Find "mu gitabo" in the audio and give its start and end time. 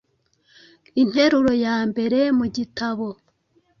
2.37-3.05